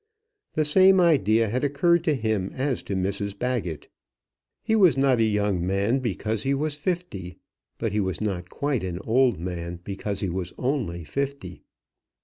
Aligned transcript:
The 0.55 0.65
same 0.65 0.99
idea 0.99 1.47
had 1.47 1.63
occurred 1.63 2.03
to 2.05 2.15
him 2.15 2.49
as 2.55 2.81
to 2.81 2.95
Mrs 2.95 3.37
Baggett. 3.37 3.87
He 4.63 4.75
was 4.75 4.97
not 4.97 5.19
a 5.19 5.23
young 5.23 5.63
man, 5.63 5.99
because 5.99 6.41
he 6.41 6.55
was 6.55 6.73
fifty; 6.73 7.37
but 7.77 7.91
he 7.91 7.99
was 7.99 8.19
not 8.19 8.49
quite 8.49 8.83
an 8.83 8.97
old 9.05 9.37
man, 9.39 9.79
because 9.83 10.21
he 10.21 10.29
was 10.29 10.53
only 10.57 11.03
fifty. 11.03 11.61